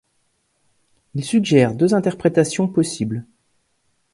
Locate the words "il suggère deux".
1.13-1.93